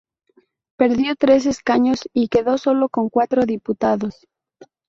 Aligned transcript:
Perdió 0.79 1.15
tres 1.15 1.45
escaños 1.45 2.09
y 2.11 2.29
quedó 2.29 2.57
sólo 2.57 2.89
con 2.89 3.09
cuatro 3.11 3.45
diputados. 3.45 4.25